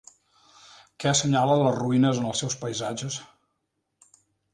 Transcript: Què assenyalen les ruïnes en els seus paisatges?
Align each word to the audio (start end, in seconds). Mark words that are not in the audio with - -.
Què 1.03 1.09
assenyalen 1.11 1.61
les 1.63 1.77
ruïnes 1.79 2.21
en 2.21 2.25
els 2.31 2.41
seus 2.45 2.55
paisatges? 2.63 3.19